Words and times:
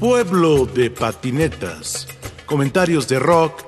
Pueblo 0.00 0.66
de 0.66 0.90
patinetas. 0.90 2.06
Comentarios 2.44 3.08
de 3.08 3.18
rock, 3.18 3.62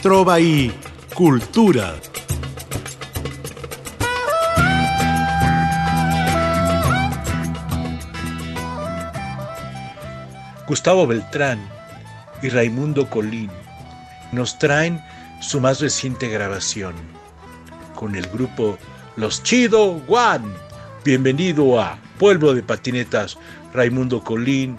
trova 0.00 0.38
y 0.38 0.72
cultura. 1.12 1.96
Gustavo 10.68 11.08
Beltrán 11.08 11.58
y 12.42 12.48
Raimundo 12.48 13.10
Colín 13.10 13.50
nos 14.30 14.60
traen 14.60 15.02
su 15.40 15.60
más 15.60 15.80
reciente 15.80 16.28
grabación 16.28 16.94
con 17.96 18.14
el 18.14 18.28
grupo 18.28 18.78
Los 19.16 19.42
Chido 19.42 20.00
One. 20.06 20.46
Bienvenido 21.04 21.80
a 21.80 21.98
Pueblo 22.20 22.54
de 22.54 22.62
Patinetas, 22.62 23.36
Raimundo 23.74 24.22
Colín 24.22 24.78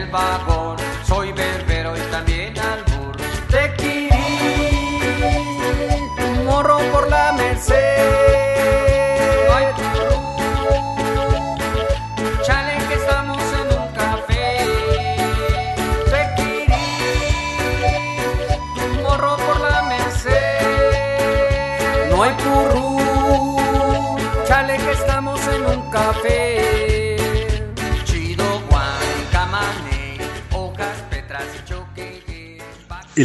El 0.00 0.59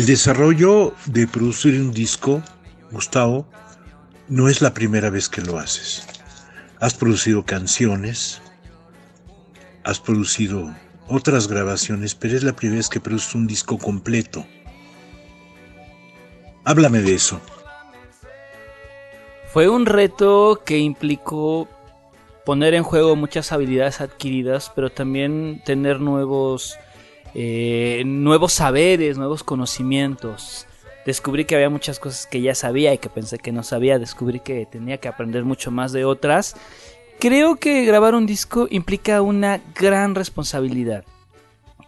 desarrollo 0.03 0.93
de 1.05 1.25
producir 1.25 1.79
un 1.79 1.93
disco, 1.93 2.43
Gustavo, 2.91 3.47
no 4.27 4.49
es 4.49 4.61
la 4.61 4.73
primera 4.73 5.09
vez 5.09 5.29
que 5.29 5.41
lo 5.41 5.57
haces. 5.57 6.05
Has 6.81 6.93
producido 6.93 7.45
canciones, 7.45 8.41
has 9.85 10.01
producido 10.01 10.75
otras 11.07 11.47
grabaciones, 11.47 12.13
pero 12.13 12.35
es 12.35 12.43
la 12.43 12.53
primera 12.53 12.79
vez 12.79 12.89
que 12.89 12.99
produces 12.99 13.35
un 13.35 13.47
disco 13.47 13.77
completo. 13.77 14.45
Háblame 16.65 16.99
de 16.99 17.15
eso. 17.15 17.39
Fue 19.53 19.69
un 19.69 19.85
reto 19.85 20.61
que 20.65 20.79
implicó 20.79 21.69
poner 22.45 22.73
en 22.73 22.83
juego 22.83 23.15
muchas 23.15 23.53
habilidades 23.53 24.01
adquiridas, 24.01 24.71
pero 24.75 24.91
también 24.91 25.61
tener 25.63 26.01
nuevos 26.01 26.77
eh, 27.37 28.03
nuevos 28.05 28.53
saberes, 28.53 29.17
nuevos 29.17 29.43
conocimientos. 29.43 30.65
Descubrí 31.05 31.43
que 31.43 31.55
había 31.55 31.69
muchas 31.69 31.99
cosas 31.99 32.27
que 32.27 32.41
ya 32.41 32.55
sabía 32.55 32.93
y 32.93 32.97
que 32.97 33.09
pensé 33.09 33.37
que 33.37 33.51
no 33.51 33.61
sabía. 33.61 33.99
Descubrí 33.99 34.39
que 34.39 34.65
tenía 34.65 34.97
que 34.99 35.09
aprender 35.09 35.43
mucho 35.43 35.69
más 35.69 35.91
de 35.91 36.05
otras. 36.05 36.55
Creo 37.19 37.57
que 37.57 37.83
grabar 37.83 38.15
un 38.15 38.25
disco 38.25 38.67
implica 38.71 39.21
una 39.21 39.61
gran 39.77 40.15
responsabilidad. 40.15 41.03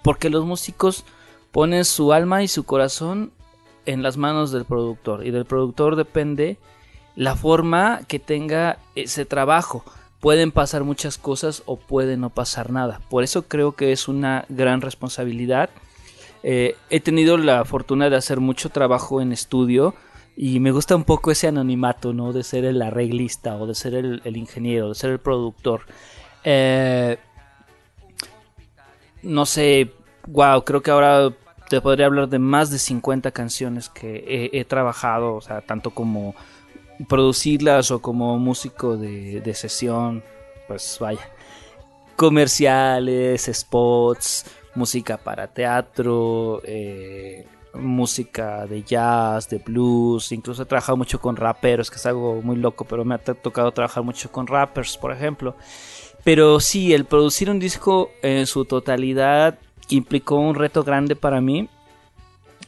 Porque 0.04 0.30
los 0.30 0.46
músicos 0.46 1.06
ponen 1.52 1.86
su 1.86 2.12
alma 2.12 2.44
y 2.44 2.50
su 2.50 2.66
corazón 2.66 3.32
en 3.86 4.04
las 4.04 4.18
manos 4.18 4.52
del 4.52 4.66
productor. 4.66 5.26
Y 5.26 5.32
del 5.32 5.46
productor 5.46 5.96
depende 5.96 6.58
la 7.16 7.38
forma 7.38 8.02
que 8.08 8.20
tenga 8.20 8.80
ese 8.96 9.24
trabajo 9.24 9.86
pueden 10.28 10.52
pasar 10.52 10.84
muchas 10.84 11.18
cosas 11.18 11.64
o 11.68 11.78
puede 11.78 12.18
no 12.18 12.30
pasar 12.30 12.70
nada. 12.70 13.00
Por 13.10 13.24
eso 13.24 13.48
creo 13.48 13.78
que 13.78 13.94
es 13.94 14.10
una 14.10 14.44
gran 14.50 14.82
responsabilidad. 14.82 15.70
Eh, 16.44 16.76
he 16.90 17.00
tenido 17.00 17.38
la 17.38 17.64
fortuna 17.64 18.10
de 18.10 18.18
hacer 18.18 18.42
mucho 18.42 18.70
trabajo 18.70 19.22
en 19.22 19.32
estudio 19.32 19.96
y 20.36 20.60
me 20.60 20.72
gusta 20.72 20.98
un 20.98 21.06
poco 21.06 21.32
ese 21.32 21.48
anonimato, 21.48 22.12
¿no? 22.12 22.34
De 22.34 22.44
ser 22.44 22.66
el 22.66 22.82
arreglista 22.82 23.56
o 23.56 23.68
de 23.68 23.74
ser 23.74 23.94
el, 23.94 24.36
ingeniero, 24.36 24.90
de 24.90 24.96
ser 24.96 25.12
el 25.12 25.20
productor. 25.20 25.84
Eh, 26.44 27.18
no 29.24 29.46
sé, 29.46 29.94
wow, 30.28 30.62
creo 30.66 30.82
que 30.82 30.92
ahora 30.92 31.30
te 31.70 31.80
podría 31.80 32.08
hablar 32.08 32.28
de 32.28 32.40
más 32.40 32.70
de 32.70 32.80
50 32.80 33.32
canciones 33.32 33.88
que 33.88 34.50
he 34.52 34.66
trabajado, 34.66 35.36
o 35.36 35.42
sea, 35.42 35.62
tanto 35.62 35.92
como 35.92 36.36
producirlas 37.06 37.92
o 37.92 38.02
como 38.02 38.38
músico 38.40 38.98
de, 38.98 39.54
sesión, 39.54 40.24
pues 40.68 40.98
vaya, 41.00 41.30
comerciales, 42.16 43.50
spots, 43.54 44.46
música 44.76 45.18
para 45.18 45.48
teatro, 45.48 46.62
eh, 46.64 47.46
música 47.74 48.66
de 48.66 48.84
jazz, 48.84 49.50
de 49.50 49.60
blues, 49.60 50.32
incluso 50.32 50.64
he 50.64 50.66
trabajado 50.66 50.98
mucho 50.98 51.20
con 51.20 51.36
raperos, 51.36 51.90
que 51.90 51.98
es 51.98 52.06
algo 52.06 52.42
muy 52.42 52.58
loco, 52.58 52.86
pero 52.86 53.06
me 53.06 53.16
ha 53.16 53.20
tocado 53.20 53.72
trabajar 53.72 54.04
mucho 54.04 54.32
con 54.32 54.48
rappers, 54.48 54.98
por 54.98 55.12
ejemplo. 55.12 55.56
Pero 56.24 56.60
sí, 56.60 56.94
el 56.94 57.06
producir 57.06 57.50
un 57.50 57.60
disco 57.60 58.10
en 58.22 58.48
su 58.48 58.66
totalidad 58.66 59.60
implicó 59.90 60.36
un 60.36 60.56
reto 60.56 60.84
grande 60.84 61.16
para 61.16 61.40
mí. 61.42 61.70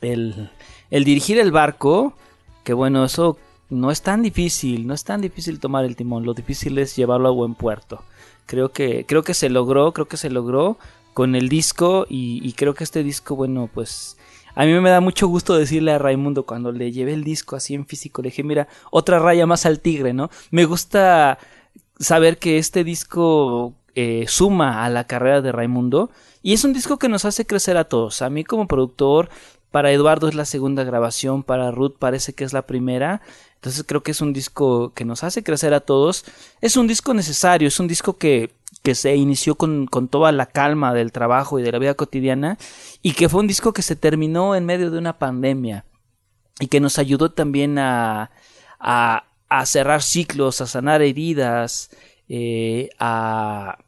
El, 0.02 0.50
el 0.92 1.04
dirigir 1.04 1.40
el 1.40 1.52
barco, 1.52 2.14
que 2.64 2.74
bueno, 2.74 3.04
eso 3.04 3.38
no 3.70 3.92
es 3.92 4.02
tan 4.02 4.22
difícil, 4.22 4.88
no 4.88 4.94
es 4.94 5.04
tan 5.04 5.22
difícil 5.22 5.60
tomar 5.60 5.86
el 5.86 5.96
timón, 5.96 6.26
lo 6.26 6.34
difícil 6.34 6.78
es 6.78 6.96
llevarlo 6.96 7.30
a 7.30 7.32
buen 7.32 7.56
puerto. 7.56 8.04
Creo 8.46 8.72
que, 8.72 9.06
creo 9.06 9.24
que 9.24 9.34
se 9.34 9.50
logró, 9.50 9.94
creo 9.94 10.08
que 10.08 10.18
se 10.18 10.30
logró 10.30 10.78
con 11.14 11.36
el 11.36 11.50
disco 11.50 12.06
y, 12.10 12.54
creo 12.54 12.74
que 12.74 12.84
este 12.84 13.04
disco, 13.04 13.36
bueno, 13.36 13.70
pues 13.74 14.18
a 14.56 14.66
mí 14.66 14.74
me 14.74 14.90
da 14.90 15.02
mucho 15.02 15.28
gusto 15.28 15.56
decirle 15.56 15.92
a 15.92 16.00
Raimundo 16.00 16.46
cuando 16.46 16.72
le 16.72 16.92
llevé 16.92 17.14
el 17.14 17.24
disco 17.24 17.56
así 17.56 17.76
en 17.76 17.86
físico, 17.86 18.22
le 18.22 18.30
dije, 18.30 18.44
mira, 18.44 18.68
otra 18.92 19.20
raya 19.20 19.46
más 19.46 19.66
al 19.66 19.80
tigre, 19.80 20.14
¿no? 20.14 20.30
Me 20.50 20.66
gusta 20.66 21.38
saber 22.00 22.40
que 22.40 22.58
este 22.58 22.84
disco 22.84 23.76
eh, 23.96 24.26
suma 24.28 24.86
a 24.86 24.90
la 24.90 25.06
carrera 25.06 25.42
de 25.42 25.52
Raimundo 25.52 26.10
y 26.42 26.54
es 26.54 26.64
un 26.64 26.74
disco 26.74 26.98
que 26.98 27.10
nos 27.10 27.26
hace 27.26 27.46
crecer 27.46 27.78
a 27.78 27.84
todos. 27.84 28.22
A 28.22 28.30
mí 28.30 28.44
como 28.44 28.68
productor, 28.68 29.30
para 29.72 29.92
Eduardo 29.92 30.28
es 30.28 30.36
la 30.36 30.46
segunda 30.46 30.84
grabación, 30.84 31.44
para 31.44 31.72
Ruth 31.72 31.96
parece 32.00 32.34
que 32.34 32.44
es 32.44 32.54
la 32.54 32.64
primera 32.64 33.22
entonces 33.60 33.84
creo 33.86 34.04
que 34.04 34.12
es 34.12 34.22
un 34.22 34.32
disco 34.32 34.94
que 34.94 35.04
nos 35.04 35.26
hace 35.26 35.44
crecer 35.44 35.74
a 35.74 35.82
todos. 35.82 36.24
Es 36.62 36.78
un 36.78 36.88
disco 36.88 37.14
necesario, 37.14 37.68
es 37.68 37.78
un 37.82 37.90
disco 37.90 38.18
que, 38.18 38.54
que 38.84 38.96
se 38.96 39.18
inició 39.18 39.56
con, 39.56 39.86
con, 39.86 40.08
toda 40.08 40.32
la 40.32 40.46
calma 40.46 40.94
del 40.94 41.12
trabajo 41.12 41.60
y 41.60 41.64
de 41.64 41.74
la 41.74 41.80
vida 41.80 41.94
cotidiana 41.94 42.58
y 43.02 43.14
que 43.14 43.28
fue 43.28 43.42
un 43.42 43.48
disco 43.48 43.74
que 43.74 43.82
se 43.82 43.98
terminó 43.98 44.56
en 44.56 44.66
medio 44.66 44.92
de 44.92 44.98
una 44.98 45.20
pandemia 45.20 45.84
y 46.62 46.68
que 46.68 46.80
nos 46.80 47.00
ayudó 47.00 47.32
también 47.32 47.80
a, 47.80 48.32
a, 48.80 49.26
a 49.50 49.66
cerrar 49.66 50.04
ciclos, 50.04 50.62
a 50.62 50.66
sanar 50.66 51.02
heridas, 51.02 51.90
eh, 52.30 52.92
a 52.98 53.80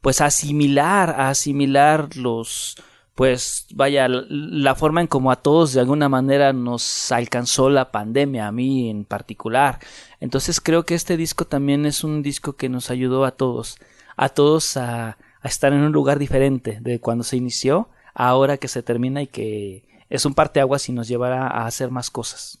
pues 0.00 0.22
asimilar, 0.22 1.10
a 1.10 1.28
asimilar 1.28 2.16
los 2.16 2.76
pues 3.14 3.66
vaya, 3.72 4.08
la 4.08 4.74
forma 4.74 5.00
en 5.00 5.06
como 5.06 5.30
a 5.30 5.36
todos 5.36 5.72
de 5.72 5.80
alguna 5.80 6.08
manera 6.08 6.52
nos 6.52 7.12
alcanzó 7.12 7.70
la 7.70 7.92
pandemia, 7.92 8.48
a 8.48 8.52
mí 8.52 8.90
en 8.90 9.04
particular. 9.04 9.78
Entonces 10.20 10.60
creo 10.60 10.84
que 10.84 10.94
este 10.94 11.16
disco 11.16 11.44
también 11.46 11.86
es 11.86 12.02
un 12.02 12.22
disco 12.22 12.54
que 12.54 12.68
nos 12.68 12.90
ayudó 12.90 13.24
a 13.24 13.32
todos, 13.32 13.78
a 14.16 14.28
todos 14.30 14.76
a, 14.76 15.18
a 15.40 15.48
estar 15.48 15.72
en 15.72 15.80
un 15.80 15.92
lugar 15.92 16.18
diferente 16.18 16.78
de 16.80 16.98
cuando 17.00 17.22
se 17.22 17.36
inició, 17.36 17.88
ahora 18.14 18.56
que 18.56 18.68
se 18.68 18.82
termina 18.82 19.22
y 19.22 19.28
que 19.28 19.84
es 20.10 20.24
un 20.24 20.34
parteaguas 20.34 20.88
y 20.88 20.92
nos 20.92 21.06
llevará 21.06 21.46
a 21.46 21.66
hacer 21.66 21.90
más 21.90 22.10
cosas. 22.10 22.60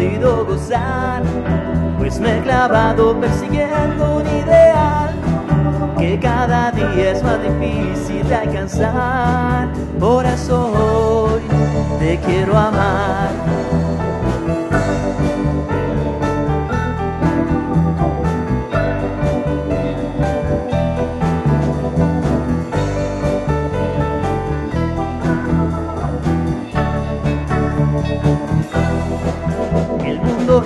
Podido 0.00 0.46
gozar, 0.46 1.22
pues 1.98 2.18
me 2.20 2.38
he 2.38 2.40
clavado 2.40 3.20
persiguiendo 3.20 4.16
un 4.16 4.26
ideal 4.26 5.10
que 5.98 6.18
cada 6.18 6.70
día 6.72 7.10
es 7.10 7.22
más 7.22 7.38
difícil 7.42 8.26
de 8.26 8.34
alcanzar. 8.34 9.68
Por 9.98 10.24
eso 10.24 10.72
hoy 10.72 11.42
te 11.98 12.18
quiero 12.20 12.56
amar. 12.56 13.89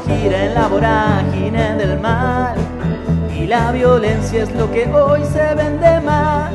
Gira 0.07 0.45
en 0.45 0.55
la 0.55 0.69
vorágine 0.69 1.75
del 1.75 2.01
mal 2.01 2.55
y 3.35 3.47
la 3.47 3.73
violencia 3.73 4.43
es 4.43 4.55
lo 4.55 4.71
que 4.71 4.87
hoy 4.93 5.23
se 5.25 5.55
vende 5.55 6.01
más. 6.01 6.53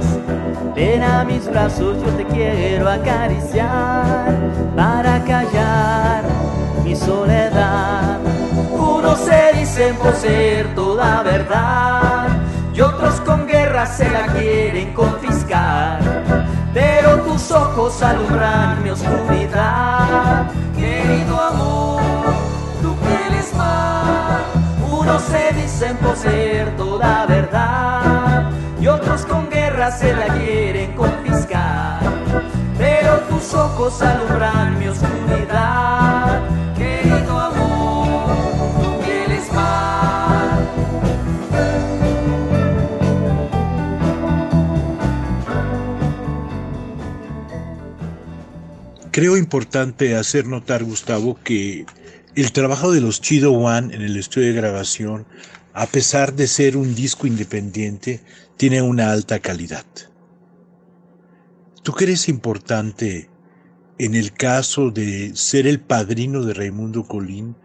Ven 0.75 1.03
a 1.03 1.23
mis 1.23 1.45
brazos, 1.49 1.97
yo 2.03 2.11
te 2.13 2.25
quiero 2.25 2.89
acariciar 2.89 4.35
para 4.75 5.23
callar 5.23 6.23
mi 6.83 6.95
soledad. 6.95 8.17
Unos 8.71 9.19
se 9.19 9.57
dicen 9.59 9.95
poseer 9.95 10.73
toda 10.75 11.21
verdad 11.23 12.27
y 12.73 12.81
otros 12.81 13.19
con 13.21 13.45
guerra 13.45 13.85
se 13.85 14.09
la 14.09 14.27
quieren 14.27 14.93
confiscar. 14.93 15.99
Pero 16.73 17.17
tus 17.23 17.51
ojos 17.51 18.01
alumbran 18.01 18.83
mi 18.83 18.91
oscuridad, 18.91 20.47
querido 20.77 21.58
Unos 24.91 25.21
se 25.23 25.53
dicen 25.53 25.97
poseer 25.97 26.75
toda 26.77 27.25
verdad 27.25 28.51
y 28.81 28.87
otros 28.87 29.25
con 29.25 29.49
guerra 29.49 29.91
se 29.91 30.13
la 30.13 30.27
quieren 30.35 30.93
confiscar. 30.93 31.99
Pero 32.77 33.19
tus 33.29 33.53
ojos 33.53 34.01
alumbran 34.01 34.79
mi 34.79 34.87
oscuridad, 34.87 36.41
querido 36.77 37.39
amor, 37.39 38.35
tu 38.81 39.05
piel 39.05 39.31
es 39.31 39.51
mar. 39.51 40.59
Creo 49.11 49.35
importante 49.35 50.15
hacer 50.15 50.47
notar, 50.47 50.85
Gustavo, 50.85 51.37
que 51.43 51.85
el 52.35 52.51
trabajo 52.51 52.91
de 52.91 53.01
los 53.01 53.21
Chido 53.21 53.53
One 53.53 53.93
en 53.93 54.01
el 54.01 54.17
estudio 54.17 54.47
de 54.47 54.53
grabación, 54.53 55.25
a 55.73 55.85
pesar 55.87 56.33
de 56.33 56.47
ser 56.47 56.77
un 56.77 56.95
disco 56.95 57.27
independiente, 57.27 58.21
tiene 58.57 58.81
una 58.81 59.11
alta 59.11 59.39
calidad. 59.39 59.85
¿Tú 61.83 61.93
crees 61.93 62.27
importante 62.29 63.29
en 63.97 64.15
el 64.15 64.33
caso 64.33 64.91
de 64.91 65.35
ser 65.35 65.67
el 65.67 65.79
padrino 65.79 66.43
de 66.43 66.53
Raimundo 66.53 67.07
Colín, 67.07 67.55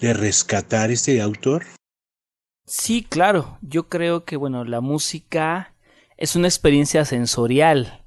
de 0.00 0.12
rescatar 0.12 0.90
este 0.90 1.20
autor? 1.20 1.64
Sí, 2.66 3.06
claro. 3.08 3.58
Yo 3.62 3.88
creo 3.88 4.24
que, 4.24 4.36
bueno, 4.36 4.64
la 4.64 4.80
música 4.80 5.74
es 6.16 6.36
una 6.36 6.48
experiencia 6.48 7.04
sensorial, 7.04 8.04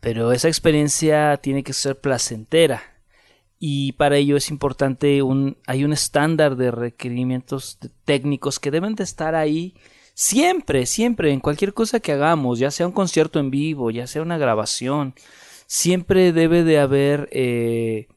pero 0.00 0.32
esa 0.32 0.48
experiencia 0.48 1.36
tiene 1.38 1.62
que 1.62 1.72
ser 1.72 2.00
placentera. 2.00 2.95
Y 3.58 3.92
para 3.92 4.16
ello 4.16 4.36
es 4.36 4.50
importante 4.50 5.22
un, 5.22 5.56
hay 5.66 5.84
un 5.84 5.92
estándar 5.92 6.56
de 6.56 6.70
requerimientos 6.70 7.78
técnicos 8.04 8.60
que 8.60 8.70
deben 8.70 8.94
de 8.94 9.04
estar 9.04 9.34
ahí 9.34 9.74
siempre, 10.16 10.86
siempre, 10.86 11.32
en 11.32 11.40
cualquier 11.40 11.74
cosa 11.74 12.00
que 12.00 12.12
hagamos, 12.12 12.58
ya 12.58 12.70
sea 12.70 12.86
un 12.86 12.92
concierto 12.92 13.38
en 13.38 13.50
vivo, 13.50 13.90
ya 13.90 14.06
sea 14.06 14.22
una 14.22 14.38
grabación, 14.38 15.14
siempre 15.66 16.32
debe 16.32 16.64
de 16.64 16.78
haber 16.78 17.28
eh, 17.32 18.08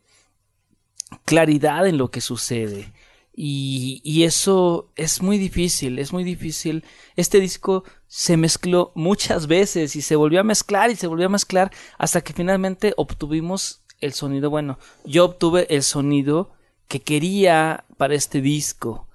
claridad 1.26 1.88
en 1.88 1.98
lo 1.98 2.10
que 2.10 2.22
sucede. 2.22 2.94
Y, 3.36 4.02
y, 4.04 4.24
eso 4.24 4.92
es 4.98 5.22
muy 5.22 5.38
difícil, 5.38 6.00
es 6.00 6.12
muy 6.12 6.26
difícil. 6.26 6.84
Este 7.16 7.40
disco 7.40 7.86
se 8.08 8.36
mezcló 8.36 8.92
muchas 8.96 9.48
veces 9.48 9.96
y 9.96 10.02
se 10.02 10.18
volvió 10.18 10.42
a 10.42 10.44
mezclar 10.44 10.92
y 10.92 10.98
se 10.98 11.08
volvió 11.08 11.28
a 11.28 11.30
mezclar 11.30 11.72
hasta 11.98 12.22
que 12.22 12.34
finalmente 12.34 12.94
obtuvimos 12.98 13.82
el 14.02 14.14
sonido. 14.14 14.50
Bueno, 14.50 14.80
yo 15.06 15.26
obtuve 15.26 15.68
el 15.70 15.84
sonido 15.84 16.52
que 16.88 17.02
quería 17.02 17.86
para 17.98 18.16
este 18.16 18.42
disco. 18.42 19.08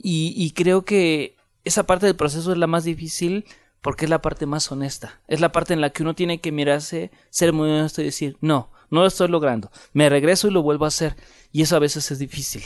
Y, 0.00 0.52
creo 0.52 0.84
que 0.84 1.36
esa 1.64 1.84
parte 1.84 2.06
del 2.06 2.14
proceso 2.14 2.52
es 2.52 2.58
la 2.58 2.68
más 2.68 2.84
difícil 2.84 3.44
porque 3.82 4.04
es 4.04 4.10
la 4.10 4.22
parte 4.22 4.46
más 4.46 4.70
honesta. 4.70 5.20
Es 5.26 5.40
la 5.40 5.50
parte 5.50 5.74
en 5.74 5.80
la 5.80 5.90
que 5.90 6.02
uno 6.02 6.14
tiene 6.14 6.40
que 6.40 6.52
mirarse, 6.52 7.10
ser 7.30 7.52
muy 7.52 7.68
honesto 7.68 8.00
y 8.00 8.04
decir, 8.04 8.36
no, 8.40 8.70
no 8.90 9.00
lo 9.00 9.06
estoy 9.06 9.28
logrando. 9.28 9.70
Me 9.92 10.08
regreso 10.08 10.46
y 10.46 10.52
lo 10.52 10.62
vuelvo 10.62 10.84
a 10.84 10.88
hacer. 10.88 11.16
Y 11.52 11.62
eso 11.62 11.74
a 11.74 11.80
veces 11.80 12.10
es 12.10 12.18
difícil. 12.20 12.62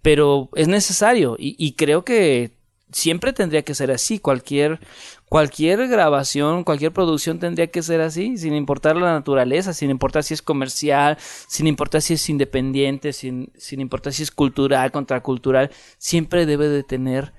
Pero 0.00 0.48
es 0.54 0.68
necesario. 0.68 1.36
Y 1.38 1.72
creo 1.72 2.04
que 2.04 2.56
siempre 2.92 3.32
tendría 3.32 3.62
que 3.62 3.74
ser 3.74 3.90
así. 3.90 4.18
Cualquier, 4.18 4.80
cualquier 5.28 5.88
grabación, 5.88 6.64
cualquier 6.64 6.92
producción 6.92 7.38
tendría 7.38 7.68
que 7.68 7.82
ser 7.82 8.00
así, 8.00 8.38
sin 8.38 8.54
importar 8.54 8.96
la 8.96 9.12
naturaleza, 9.12 9.72
sin 9.72 9.90
importar 9.90 10.24
si 10.24 10.34
es 10.34 10.42
comercial, 10.42 11.18
sin 11.20 11.66
importar 11.66 12.02
si 12.02 12.14
es 12.14 12.28
independiente, 12.28 13.12
sin, 13.12 13.52
sin 13.56 13.80
importar 13.80 14.12
si 14.12 14.22
es 14.22 14.30
cultural, 14.30 14.92
contracultural. 14.92 15.70
Siempre 15.98 16.46
debe 16.46 16.68
de 16.68 16.82
tener 16.82 17.32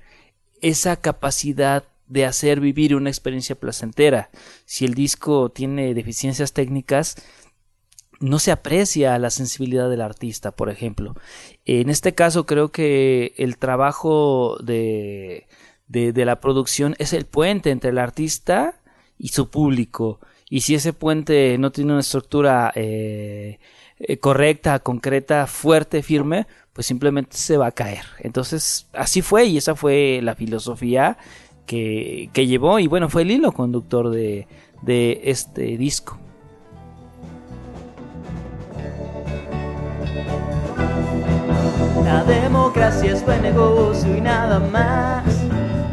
esa 0.60 0.96
capacidad 0.96 1.84
de 2.06 2.24
hacer 2.24 2.60
vivir 2.60 2.96
una 2.96 3.10
experiencia 3.10 3.54
placentera. 3.54 4.30
Si 4.64 4.84
el 4.84 4.94
disco 4.94 5.50
tiene 5.50 5.94
deficiencias 5.94 6.52
técnicas, 6.52 7.16
no 8.20 8.38
se 8.38 8.50
aprecia 8.50 9.18
la 9.18 9.30
sensibilidad 9.30 9.88
del 9.88 10.00
artista, 10.00 10.50
por 10.50 10.70
ejemplo. 10.70 11.14
En 11.64 11.90
este 11.90 12.14
caso 12.14 12.46
creo 12.46 12.70
que 12.70 13.34
el 13.36 13.58
trabajo 13.58 14.58
de, 14.62 15.46
de, 15.86 16.24
la 16.24 16.40
producción 16.40 16.94
es 16.98 17.12
el 17.12 17.26
puente 17.26 17.70
entre 17.70 17.90
el 17.90 17.98
artista 17.98 18.80
y 19.18 19.28
su 19.28 19.50
público. 19.50 20.20
Y 20.50 20.62
si 20.62 20.74
ese 20.74 20.92
puente 20.92 21.58
no 21.58 21.70
tiene 21.70 21.92
una 21.92 22.00
estructura 22.00 22.72
eh, 22.74 23.58
correcta, 24.20 24.78
concreta, 24.80 25.46
fuerte, 25.46 26.02
firme, 26.02 26.46
pues 26.72 26.86
simplemente 26.86 27.36
se 27.36 27.56
va 27.56 27.68
a 27.68 27.72
caer. 27.72 28.04
Entonces, 28.20 28.88
así 28.92 29.22
fue 29.22 29.46
y 29.46 29.58
esa 29.58 29.74
fue 29.74 30.20
la 30.22 30.34
filosofía 30.34 31.18
que, 31.66 32.30
llevó 32.34 32.78
y 32.78 32.86
bueno, 32.86 33.08
fue 33.08 33.22
el 33.22 33.30
hilo 33.30 33.52
conductor 33.52 34.10
de 34.10 34.46
este 35.22 35.76
disco. 35.76 36.18
La 42.04 42.24
democracia 42.24 43.12
es 43.12 43.24
buen 43.24 43.42
negocio 43.42 44.16
y 44.16 44.20
nada 44.20 44.58
más, 44.58 45.24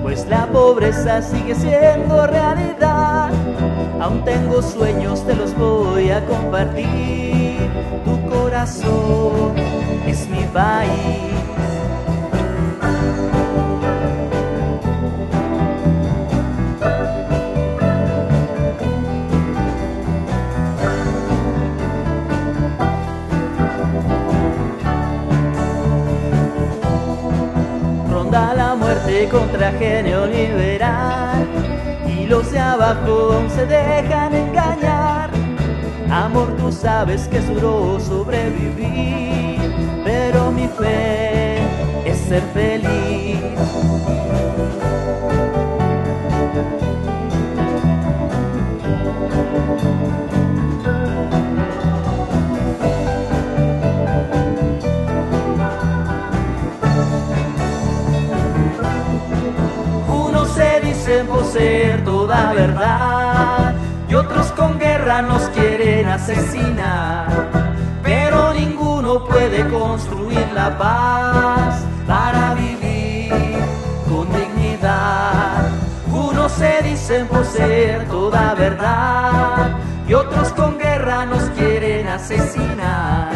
pues 0.02 0.26
la 0.28 0.48
pobreza 0.48 1.22
sigue 1.22 1.56
siendo 1.56 2.26
realidad. 2.28 3.32
Aún 4.00 4.24
tengo 4.24 4.62
sueños, 4.62 5.26
te 5.26 5.36
los 5.36 5.56
voy 5.58 6.10
a 6.10 6.26
compartir. 6.26 7.70
Tu 8.06 8.30
corazón 8.30 9.54
es 10.06 10.28
mi 10.30 10.44
país. 10.54 11.45
Muerte 29.76 29.80
contra 29.80 29.80
genio 29.80 30.26
liberal 30.26 31.48
y 32.08 32.26
los 32.28 32.52
de 32.52 32.60
abajo 32.60 33.44
se 33.50 33.66
dejan 33.66 34.34
engañar. 34.34 35.30
Amor, 36.10 36.56
tú 36.58 36.72
sabes 36.72 37.28
que 37.28 37.38
es 37.38 37.48
duro 37.48 38.00
sobrevivir, 38.00 39.60
pero 40.04 40.52
mi 40.52 40.68
fe 40.68 41.58
es 42.06 42.18
ser 42.18 42.44
feliz. 42.54 44.25
Poseer 61.56 62.04
toda 62.04 62.52
verdad 62.52 63.76
y 64.10 64.14
otros 64.14 64.48
con 64.58 64.78
guerra 64.78 65.22
nos 65.22 65.44
quieren 65.52 66.06
asesinar, 66.06 67.30
pero 68.04 68.54
ninguno 68.54 69.24
puede 69.24 69.62
con 69.70 69.92
construir 69.92 70.46
la 70.54 70.78
paz 70.78 71.82
para 72.06 72.56
vivir 72.56 73.32
con 74.10 74.28
dignidad. 74.34 75.70
Unos 76.12 76.52
se 76.52 76.82
dicen 76.84 77.26
poseer 77.28 78.06
toda 78.10 78.54
verdad 78.56 79.78
y 80.10 80.14
otros 80.14 80.50
con 80.50 80.78
guerra 80.78 81.26
nos 81.26 81.44
quieren 81.52 82.06
asesinar. 82.10 83.32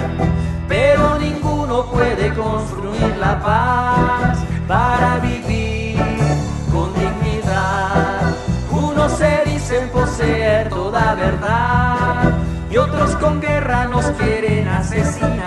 Pero 0.68 1.18
ninguno 1.20 1.86
puede 1.86 2.34
construir 2.34 3.16
la 3.18 3.40
paz 3.40 3.99
y 12.70 12.78
otros 12.78 13.16
con 13.16 13.42
guerra 13.42 13.86
nos 13.86 14.06
quieren 14.12 14.68
asesinar. 14.68 15.39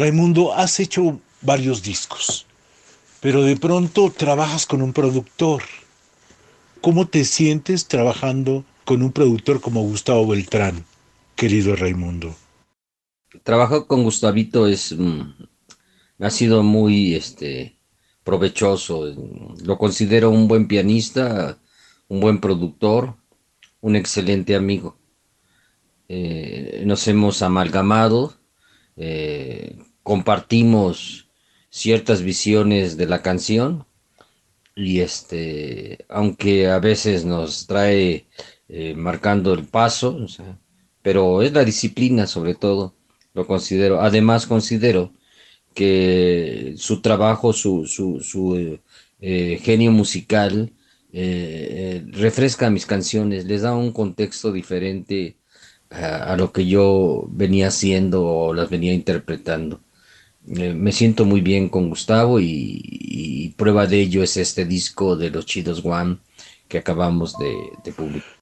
Raimundo, 0.00 0.54
has 0.54 0.80
hecho 0.80 1.20
varios 1.42 1.82
discos, 1.82 2.46
pero 3.20 3.42
de 3.42 3.56
pronto 3.56 4.10
trabajas 4.10 4.64
con 4.64 4.80
un 4.80 4.94
productor. 4.94 5.62
¿Cómo 6.80 7.06
te 7.06 7.26
sientes 7.26 7.86
trabajando 7.86 8.64
con 8.86 9.02
un 9.02 9.12
productor 9.12 9.60
como 9.60 9.82
Gustavo 9.82 10.26
Beltrán, 10.26 10.86
querido 11.36 11.76
Raimundo? 11.76 12.34
Trabajar 13.42 13.86
con 13.86 14.02
Gustavito 14.02 14.66
es 14.66 14.92
mm, 14.96 15.20
ha 16.18 16.30
sido 16.30 16.62
muy 16.62 17.14
este 17.14 17.76
provechoso. 18.24 19.14
Lo 19.62 19.76
considero 19.76 20.30
un 20.30 20.48
buen 20.48 20.66
pianista, 20.66 21.58
un 22.08 22.20
buen 22.20 22.40
productor, 22.40 23.16
un 23.82 23.96
excelente 23.96 24.54
amigo. 24.56 24.96
Eh, 26.08 26.84
nos 26.86 27.06
hemos 27.06 27.42
amalgamado, 27.42 28.34
eh, 28.96 29.78
compartimos 30.10 31.28
ciertas 31.70 32.22
visiones 32.22 32.96
de 32.96 33.06
la 33.06 33.22
canción 33.22 33.86
y 34.74 35.02
este, 35.02 36.04
aunque 36.08 36.66
a 36.66 36.80
veces 36.80 37.24
nos 37.24 37.68
trae 37.68 38.26
eh, 38.68 38.94
marcando 38.96 39.54
el 39.54 39.66
paso, 39.66 40.26
pero 41.00 41.42
es 41.42 41.52
la 41.52 41.64
disciplina 41.64 42.26
sobre 42.26 42.56
todo, 42.56 42.96
lo 43.34 43.46
considero. 43.46 44.00
Además 44.00 44.48
considero 44.48 45.12
que 45.74 46.74
su 46.76 47.00
trabajo, 47.02 47.52
su, 47.52 47.86
su, 47.86 48.80
eh, 49.20 49.60
genio 49.62 49.92
musical 49.92 50.72
eh, 51.12 52.04
refresca 52.08 52.68
mis 52.68 52.84
canciones, 52.84 53.44
les 53.44 53.62
da 53.62 53.76
un 53.76 53.92
contexto 53.92 54.50
diferente 54.50 55.36
a, 55.90 56.36
lo 56.36 56.52
que 56.52 56.66
yo 56.66 57.26
venía 57.30 57.68
haciendo 57.68 58.26
o 58.26 58.54
las 58.54 58.70
venía 58.70 58.92
interpretando. 58.92 59.80
Eh, 60.56 60.74
me 60.74 60.92
siento 60.92 61.24
muy 61.24 61.40
bien 61.40 61.68
con 61.68 61.88
Gustavo 61.88 62.40
y, 62.40 63.54
prueba 63.56 63.86
de 63.86 64.00
ello 64.00 64.22
es 64.22 64.38
este 64.38 64.64
disco 64.64 65.16
de 65.16 65.28
los 65.28 65.44
Chidos 65.44 65.84
One 65.84 66.16
que 66.66 66.78
acabamos 66.78 67.36
de, 67.38 67.54
de 67.84 67.92
publicar. 67.92 68.39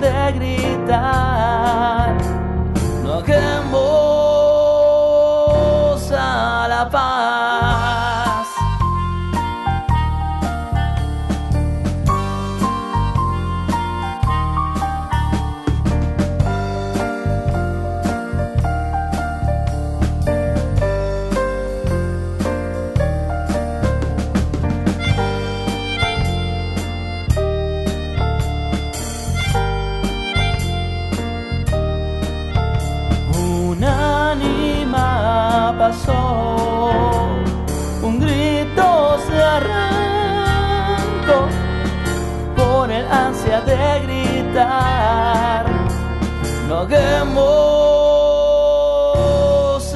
De 0.00 0.32
gritar. 0.32 1.29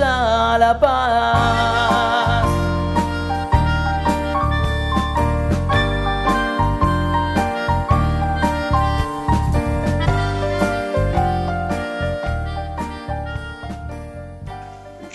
A 0.06 0.56
la 0.58 0.78
paz. 0.78 2.46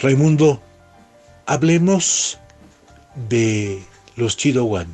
Raimundo, 0.01 0.61
Hablemos 1.45 2.37
de 3.29 3.83
los 4.15 4.35
Chido 4.35 4.65
One. 4.65 4.87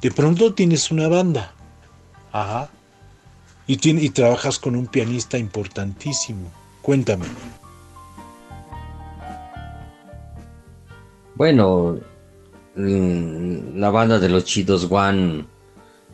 De 0.00 0.10
pronto 0.10 0.54
tienes 0.54 0.90
una 0.90 1.08
banda. 1.08 1.52
Ajá. 2.32 2.68
Y, 3.72 4.10
trabajas 4.10 4.58
con 4.58 4.74
un 4.74 4.88
pianista 4.88 5.38
importantísimo. 5.38 6.50
Cuéntame. 6.82 7.24
Bueno, 11.36 12.00
mm, 12.74 13.78
la 13.78 13.90
banda 13.90 14.18
de 14.18 14.28
los 14.28 14.44
Chidos 14.44 14.88
One 14.90 15.46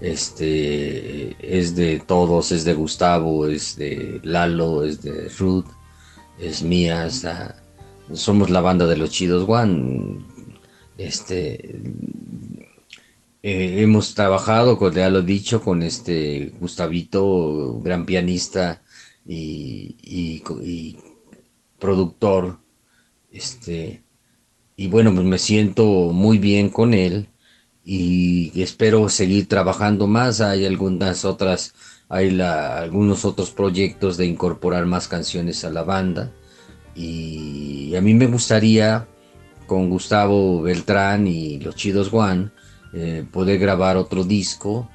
este, 0.03 1.35
es 1.41 1.75
de 1.75 2.03
todos, 2.07 2.53
es 2.53 2.67
de 2.67 2.75
Gustavo, 2.75 3.47
es 3.47 3.77
de 3.77 4.21
Lalo, 4.23 4.85
es 4.85 5.01
de 5.01 5.31
Ruth, 5.39 5.65
es 6.39 6.63
mía, 6.63 7.09
somos 8.13 8.51
la 8.51 8.61
banda 8.61 8.87
de 8.87 8.99
los 8.99 9.09
Chidos 9.09 9.49
One. 9.49 10.19
Este 10.99 11.81
eh, 13.49 13.83
hemos 13.83 14.15
trabajado, 14.15 14.77
con, 14.77 14.93
ya 14.93 15.09
lo 15.09 15.21
he 15.21 15.23
dicho, 15.23 15.63
con 15.63 15.85
este 15.85 16.53
Gustavito, 16.59 17.81
gran 17.81 18.05
pianista 18.05 18.83
y, 19.25 20.43
productor. 21.79 22.59
Este, 23.31 24.03
y 24.75 24.89
bueno, 24.89 25.15
pues 25.15 25.25
me 25.25 25.39
siento 25.39 25.85
muy 26.13 26.39
bien 26.39 26.71
con 26.71 26.93
él 26.93 27.29
y 27.85 28.61
espero 28.61 29.09
seguir 29.09 29.47
trabajando 29.47 30.09
más. 30.09 30.41
Hay 30.41 30.67
algunas 30.67 31.25
otras, 31.25 31.73
hay 32.09 32.41
algunos 32.41 33.25
otros 33.25 33.53
proyectos 33.53 34.17
de 34.17 34.27
incorporar 34.27 34.87
más 34.87 35.07
canciones 35.07 35.65
a 35.65 35.71
la 35.71 35.85
banda 35.85 36.33
y 36.97 37.95
a 37.95 38.01
mí 38.01 38.13
me 38.13 38.27
gustaría 38.27 39.07
con 39.69 39.89
Gustavo 39.89 40.63
Beltrán 40.63 41.29
y 41.29 41.61
los 41.61 41.77
Chidos 41.77 42.09
Juan, 42.09 42.53
eh, 42.99 43.27
poder 43.31 43.59
grabar 43.59 43.99
otro 43.99 44.25
disco, 44.25 44.89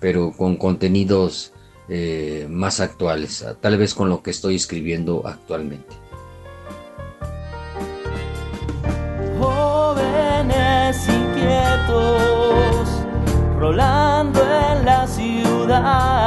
pero 0.00 0.32
con 0.32 0.56
contenidos 0.56 1.52
eh, 1.88 2.48
más 2.50 2.80
actuales, 2.80 3.46
tal 3.60 3.78
vez 3.78 3.94
con 3.94 4.08
lo 4.08 4.24
que 4.24 4.32
estoy 4.32 4.56
escribiendo 4.56 5.22
actualmente. 5.24 5.94
Jóvenes 9.38 10.96
inquietos, 11.08 12.88
rolando 13.56 14.40
en 14.42 14.84
la 14.84 15.06
ciudad. 15.06 16.23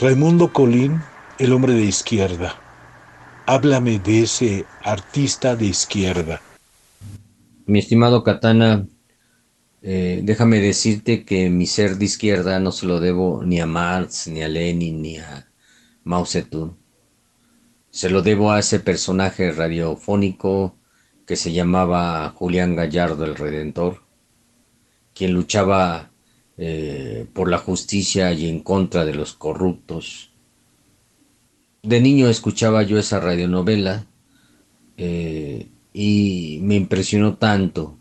Raimundo 0.00 0.52
Colín, 0.52 1.02
el 1.40 1.52
hombre 1.52 1.72
de 1.72 1.82
izquierda. 1.82 2.54
Háblame 3.46 3.98
de 3.98 4.22
ese 4.22 4.64
artista 4.84 5.56
de 5.56 5.66
izquierda. 5.66 6.40
Mi 7.66 7.80
estimado 7.80 8.22
Katana, 8.22 8.86
eh, 9.82 10.20
déjame 10.22 10.60
decirte 10.60 11.24
que 11.24 11.50
mi 11.50 11.66
ser 11.66 11.96
de 11.96 12.04
izquierda 12.04 12.60
no 12.60 12.70
se 12.70 12.86
lo 12.86 13.00
debo 13.00 13.42
ni 13.44 13.58
a 13.58 13.66
Marx, 13.66 14.28
ni 14.28 14.40
a 14.40 14.46
Lenin, 14.46 15.02
ni 15.02 15.16
a 15.18 15.48
Mao. 16.04 16.24
Se 17.90 18.08
lo 18.08 18.22
debo 18.22 18.52
a 18.52 18.60
ese 18.60 18.78
personaje 18.78 19.50
radiofónico 19.50 20.76
que 21.26 21.34
se 21.34 21.50
llamaba 21.50 22.30
Julián 22.36 22.76
Gallardo 22.76 23.24
el 23.24 23.34
Redentor, 23.34 24.04
quien 25.12 25.32
luchaba 25.32 26.12
eh, 26.58 27.26
por 27.32 27.48
la 27.48 27.58
justicia 27.58 28.32
y 28.32 28.48
en 28.48 28.60
contra 28.60 29.04
de 29.04 29.14
los 29.14 29.32
corruptos. 29.34 30.30
De 31.82 32.00
niño 32.00 32.28
escuchaba 32.28 32.82
yo 32.82 32.98
esa 32.98 33.20
radionovela 33.20 34.06
eh, 34.96 35.68
y 35.92 36.58
me 36.62 36.74
impresionó 36.74 37.36
tanto, 37.36 37.96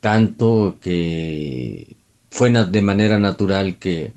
tanto 0.00 0.78
que 0.80 1.96
fue 2.30 2.50
de 2.50 2.82
manera 2.82 3.18
natural 3.18 3.78
que, 3.78 4.12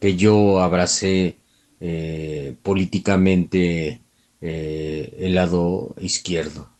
que 0.00 0.16
yo 0.16 0.60
abracé 0.60 1.36
eh, 1.80 2.56
políticamente 2.62 4.00
eh, 4.40 5.16
el 5.18 5.34
lado 5.34 5.94
izquierdo, 6.00 6.70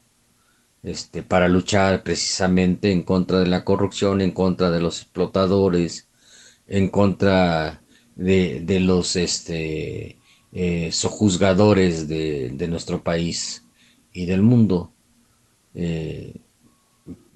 este, 0.89 1.23
para 1.23 1.49
luchar 1.49 2.03
precisamente 2.03 2.93
en 2.93 3.03
contra 3.03 3.41
de 3.41 3.47
la 3.47 3.65
corrupción, 3.65 4.21
en 4.21 4.33
contra 4.33 4.71
de 4.71 4.81
los 4.81 5.03
explotadores, 5.03 6.09
en 6.67 6.89
contra 6.89 7.83
de, 8.17 8.81
los 8.81 9.17
este, 9.17 10.19
eh, 10.53 10.91
sojuzgadores 10.93 12.09
de, 12.09 12.51
de 12.51 12.69
nuestro 12.69 13.03
país 13.03 13.65
y 14.13 14.27
del 14.27 14.43
mundo. 14.43 14.93
Eh, 15.75 16.35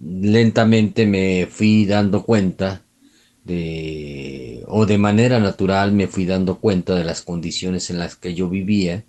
lentamente 0.00 1.06
me 1.06 1.46
fui 1.46 1.86
dando 1.86 2.24
cuenta 2.24 2.82
de, 3.44 4.64
o 4.68 4.86
de 4.86 4.98
manera 4.98 5.40
natural 5.40 5.92
me 5.92 6.06
fui 6.08 6.26
dando 6.26 6.58
cuenta 6.58 6.94
de 6.94 7.04
las 7.04 7.22
condiciones 7.22 7.90
en 7.90 7.98
las 7.98 8.16
que 8.16 8.34
yo 8.34 8.48
vivía 8.48 9.04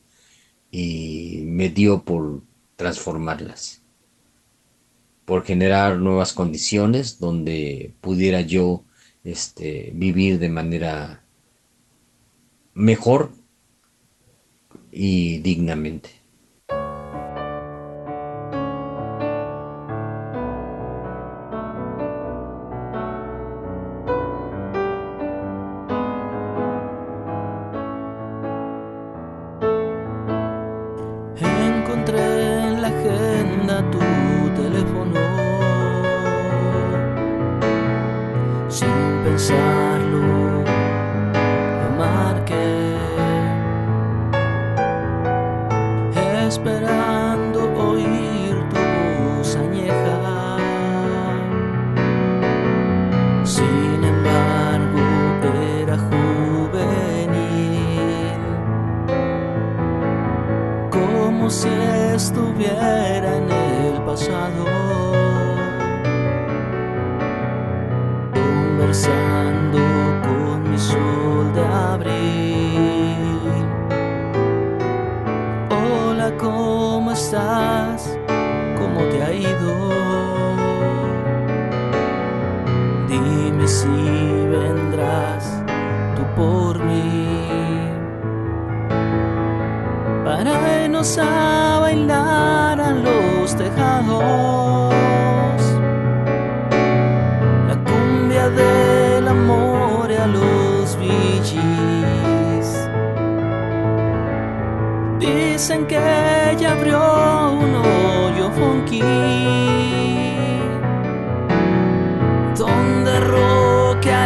y 0.72 1.42
me 1.46 1.70
dio 1.70 2.04
por 2.04 2.42
transformarlas, 2.76 3.83
por 5.26 5.44
generar 5.44 5.98
nuevas 5.98 6.34
condiciones 6.34 7.20
donde 7.20 7.94
pudiera 8.02 8.42
yo 8.42 8.84
este, 9.24 9.92
vivir 9.94 10.40
de 10.40 10.50
manera 10.50 11.24
mejor 12.74 13.32
y 14.92 15.40
dignamente. 15.40 16.23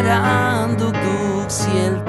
Roquearán 0.02 0.78
duk 0.78 0.96
y 1.74 2.07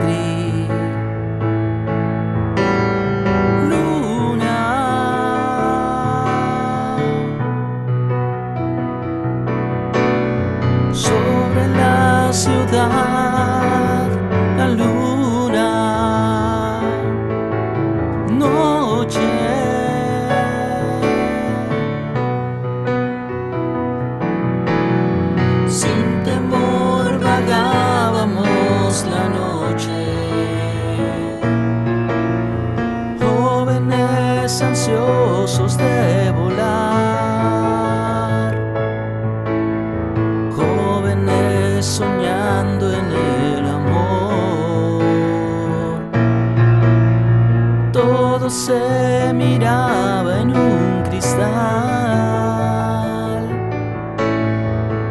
Todo 48.38 48.50
se 48.50 49.32
miraba 49.34 50.40
en 50.40 50.56
un 50.56 51.02
cristal. 51.02 51.42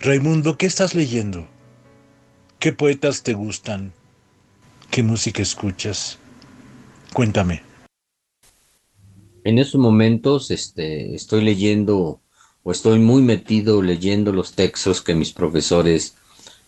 Raimundo, 0.00 0.56
¿qué 0.56 0.64
estás 0.64 0.94
leyendo? 0.94 1.46
¿Qué 2.58 2.72
poetas 2.72 3.22
te 3.22 3.34
gustan? 3.34 3.92
¿Qué 4.90 5.02
música 5.02 5.42
escuchas? 5.42 6.18
Cuéntame. 7.12 7.67
En 9.48 9.58
estos 9.58 9.80
momentos 9.80 10.50
este, 10.50 11.14
estoy 11.14 11.40
leyendo 11.42 12.20
o 12.62 12.70
estoy 12.70 12.98
muy 12.98 13.22
metido 13.22 13.80
leyendo 13.80 14.30
los 14.30 14.52
textos 14.52 15.00
que 15.00 15.14
mis 15.14 15.32
profesores 15.32 16.14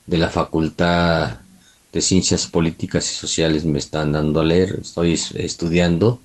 de 0.07 0.16
la 0.16 0.31
Facultad 0.31 1.40
de 1.93 2.01
Ciencias 2.01 2.47
Políticas 2.47 3.11
y 3.11 3.14
Sociales 3.14 3.66
me 3.66 3.79
están 3.79 4.12
dando 4.12 4.40
a 4.40 4.45
leer. 4.45 4.79
Estoy 4.81 5.12
es- 5.12 5.33
estudiando 5.33 6.21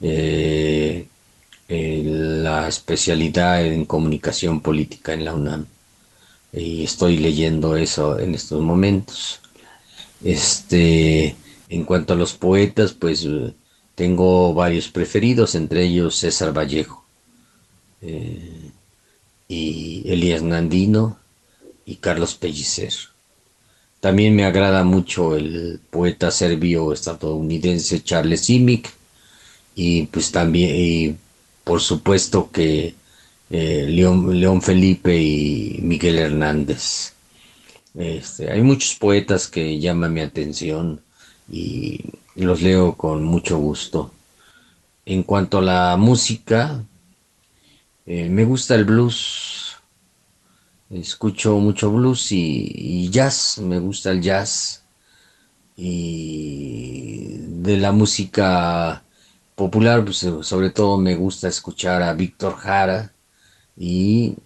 eh, 0.00 1.08
la 1.68 2.68
especialidad 2.68 3.64
en 3.66 3.84
comunicación 3.84 4.60
política 4.60 5.12
en 5.12 5.24
la 5.24 5.34
UNAM 5.34 5.66
y 6.52 6.84
estoy 6.84 7.18
leyendo 7.18 7.76
eso 7.76 8.18
en 8.20 8.34
estos 8.36 8.62
momentos. 8.62 9.40
Este, 10.24 11.36
en 11.68 11.84
cuanto 11.84 12.12
a 12.14 12.16
los 12.16 12.34
poetas, 12.34 12.92
pues 12.92 13.26
tengo 13.96 14.54
varios 14.54 14.88
preferidos, 14.88 15.56
entre 15.56 15.82
ellos 15.82 16.16
César 16.16 16.56
Vallejo 16.56 17.04
eh, 18.02 18.70
y 19.48 20.04
Elías 20.06 20.42
Nandino 20.42 21.18
y 21.86 21.96
Carlos 21.96 22.34
Pellicer. 22.34 22.92
También 24.00 24.36
me 24.36 24.44
agrada 24.44 24.84
mucho 24.84 25.34
el 25.34 25.80
poeta 25.90 26.30
serbio 26.30 26.92
estadounidense 26.92 28.04
Charles 28.04 28.42
Simic 28.42 28.92
y 29.74 30.02
pues 30.04 30.30
también, 30.30 30.70
y 30.74 31.16
por 31.64 31.80
supuesto 31.80 32.50
que 32.52 32.94
eh, 33.48 33.86
León, 33.88 34.38
León 34.38 34.60
Felipe 34.60 35.16
y 35.16 35.78
Miguel 35.82 36.18
Hernández. 36.18 37.14
Este, 37.94 38.52
hay 38.52 38.60
muchos 38.60 38.94
poetas 38.96 39.48
que 39.48 39.78
llaman 39.80 40.12
mi 40.12 40.20
atención 40.20 41.00
y 41.48 42.04
los 42.34 42.62
leo 42.62 42.96
con 42.96 43.24
mucho 43.24 43.58
gusto. 43.58 44.12
En 45.04 45.22
cuanto 45.22 45.58
a 45.58 45.62
la 45.62 45.96
música, 45.96 46.84
eh, 48.06 48.28
me 48.28 48.44
gusta 48.44 48.74
el 48.74 48.84
blues. 48.84 49.76
Escucho 50.90 51.58
mucho 51.58 51.90
blues 51.92 52.32
y, 52.32 52.70
y 52.74 53.10
jazz, 53.10 53.58
me 53.58 53.78
gusta 53.78 54.10
el 54.12 54.22
jazz. 54.22 54.84
Y 55.76 57.36
de 57.38 57.76
la 57.78 57.92
música 57.92 59.02
popular, 59.54 60.04
pues, 60.04 60.26
sobre 60.42 60.70
todo 60.70 60.98
me 60.98 61.16
gusta 61.16 61.48
escuchar 61.48 62.02
a 62.02 62.14
Víctor 62.14 62.56
Jara 62.56 63.12
y 63.76 64.36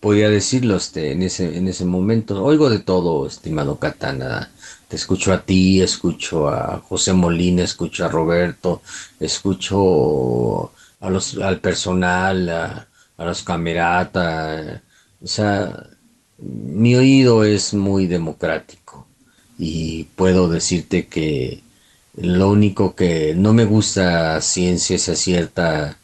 podría 0.00 0.30
decirlo 0.30 0.76
este, 0.76 1.12
en 1.12 1.22
ese, 1.22 1.56
en 1.56 1.68
ese 1.68 1.84
momento. 1.84 2.42
Oigo 2.42 2.70
de 2.70 2.80
todo, 2.80 3.26
estimado 3.26 3.78
Katana. 3.78 4.50
Te 4.88 4.96
escucho 4.96 5.32
a 5.32 5.42
ti, 5.42 5.80
escucho 5.82 6.48
a 6.48 6.78
José 6.88 7.12
Molina, 7.12 7.62
escucho 7.62 8.04
a 8.04 8.08
Roberto, 8.08 8.82
escucho 9.20 10.72
al 11.00 11.60
personal, 11.60 12.48
a, 12.48 12.86
los 13.18 13.42
cameratas. 13.42 14.80
O 15.22 15.26
sea, 15.26 15.86
mi 16.38 16.96
oído 16.96 17.44
es 17.44 17.74
muy 17.74 18.06
democrático 18.06 19.06
y 19.58 20.04
puedo 20.16 20.48
decirte 20.48 21.06
que 21.06 21.62
lo 22.16 22.50
único 22.50 22.94
que 22.96 23.34
no 23.36 23.52
me 23.52 23.64
gusta 23.66 24.40
ciencia 24.40 24.96
es 24.96 25.04
cierta, 25.18 25.98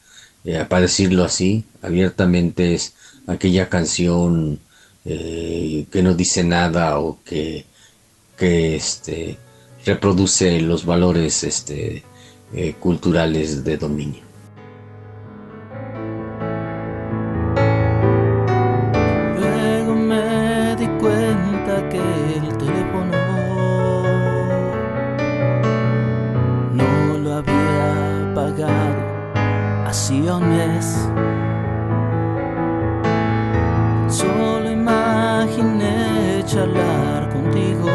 eh, 0.45 0.65
para 0.69 0.83
decirlo 0.83 1.25
así, 1.25 1.65
abiertamente 1.83 2.75
es 2.75 2.95
aquella 3.27 3.69
canción 3.69 4.59
eh, 5.05 5.87
que 5.91 6.03
no 6.03 6.15
dice 6.15 6.45
nada 6.45 6.99
o 6.99 7.19
que, 7.25 7.65
este, 8.39 9.39
reproduce 9.85 10.61
los 10.61 10.85
valores 10.85 11.45
este, 11.45 12.03
eh, 12.53 12.75
culturales 12.79 13.65
de 13.65 13.77
dominio. 13.77 14.23
Luego 19.39 19.95
me 19.95 20.77
di 20.77 20.87
cuenta 21.01 21.89
que 21.89 21.99
el 21.99 22.57
teléfono 22.59 23.17
no 26.75 27.19
lo 27.19 27.35
había 27.35 28.33
pagado 28.35 29.17
hacía 29.87 30.37
un 30.37 30.49
mes. 30.51 31.09
Charlar 36.47 37.29
contigo. 37.31 37.91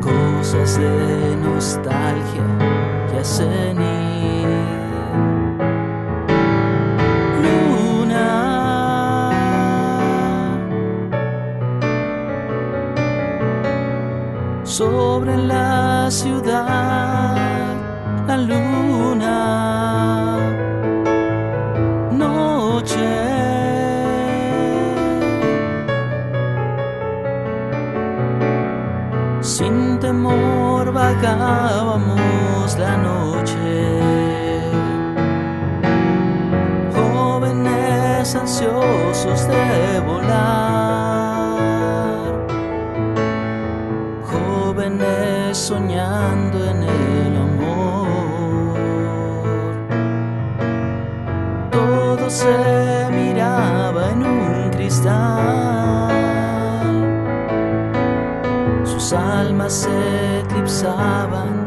Cosas 0.00 0.78
de 0.78 1.36
nostalgia 1.36 2.46
que 3.10 3.18
hacen 3.18 3.84
sobre 14.74 15.36
la 15.36 16.10
ciudad, 16.10 17.13
soñando 45.54 46.64
en 46.64 46.82
el 46.82 47.36
amor. 47.36 48.76
Todo 51.70 52.28
se 52.28 53.08
miraba 53.12 54.10
en 54.10 54.26
un 54.26 54.70
cristal, 54.70 56.10
sus 58.84 59.12
almas 59.12 59.72
se 59.72 60.40
eclipsaban 60.40 61.63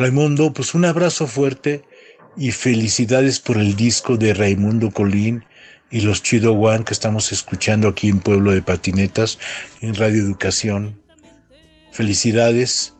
Raimundo, 0.00 0.50
pues 0.54 0.74
un 0.74 0.86
abrazo 0.86 1.26
fuerte 1.26 1.84
y 2.34 2.52
felicidades 2.52 3.38
por 3.38 3.58
el 3.58 3.76
disco 3.76 4.16
de 4.16 4.32
Raimundo 4.32 4.90
Colín 4.90 5.44
y 5.90 6.00
los 6.00 6.22
Chido 6.22 6.54
One 6.54 6.84
que 6.84 6.94
estamos 6.94 7.32
escuchando 7.32 7.86
aquí 7.86 8.08
en 8.08 8.20
Pueblo 8.20 8.52
de 8.52 8.62
Patinetas, 8.62 9.38
en 9.82 9.94
Radio 9.94 10.22
Educación. 10.22 10.98
Felicidades 11.92 12.94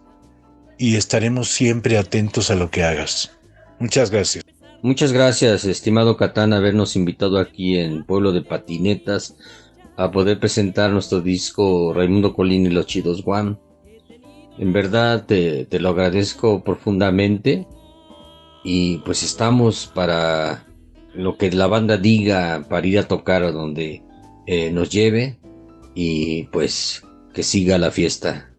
y 0.76 0.96
estaremos 0.96 1.48
siempre 1.48 1.96
atentos 1.96 2.50
a 2.50 2.54
lo 2.54 2.70
que 2.70 2.84
hagas. 2.84 3.34
Muchas 3.78 4.10
gracias. 4.10 4.44
Muchas 4.82 5.14
gracias, 5.14 5.64
estimado 5.64 6.18
Catán, 6.18 6.52
habernos 6.52 6.96
invitado 6.96 7.38
aquí 7.38 7.78
en 7.78 8.04
Pueblo 8.04 8.32
de 8.32 8.42
Patinetas 8.42 9.36
a 9.96 10.10
poder 10.10 10.38
presentar 10.38 10.90
nuestro 10.90 11.22
disco 11.22 11.94
Raimundo 11.94 12.34
Colín 12.34 12.66
y 12.66 12.70
los 12.70 12.84
Chidos 12.84 13.22
One. 13.24 13.56
En 14.60 14.74
verdad 14.74 15.24
te, 15.24 15.66
lo 15.80 15.88
agradezco 15.88 16.62
profundamente 16.62 17.66
y 18.62 18.98
pues 18.98 19.22
estamos 19.22 19.90
para 19.94 20.66
lo 21.14 21.38
que 21.38 21.50
la 21.50 21.66
banda 21.66 21.96
diga 21.96 22.66
para 22.68 22.86
ir 22.86 22.98
a 22.98 23.08
tocar 23.08 23.42
a 23.42 23.52
donde 23.52 24.02
eh, 24.46 24.70
nos 24.70 24.90
lleve 24.90 25.38
y 25.94 26.42
pues 26.52 27.02
que 27.32 27.42
siga 27.42 27.78
la 27.78 27.90
fiesta. 27.90 28.49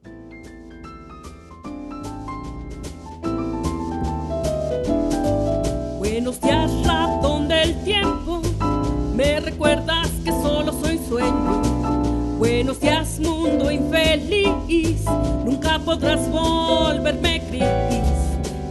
Nunca 15.46 15.80
podrás 15.80 16.30
volverme 16.30 17.40
gris. 17.50 17.66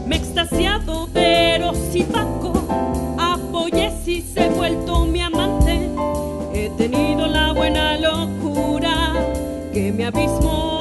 Me 0.07 0.17
he 0.17 0.19
extasiado, 0.19 1.09
pero 1.13 1.73
si 1.75 2.03
Paco 2.03 2.53
apoyé 3.19 3.93
si 4.05 4.23
se 4.23 4.47
he 4.47 4.49
vuelto 4.51 5.05
mi 5.05 5.21
amante. 5.21 5.91
He 6.53 6.71
tenido 6.71 7.27
la 7.27 7.53
buena 7.53 7.99
locura 7.99 9.15
que 9.73 9.93
me 9.93 10.07
abismó. 10.07 10.81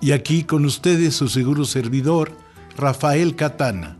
Y 0.00 0.12
aquí 0.12 0.44
con 0.44 0.64
ustedes 0.64 1.14
su 1.14 1.28
seguro 1.28 1.64
servidor, 1.64 2.32
Rafael 2.76 3.36
Catana. 3.36 3.96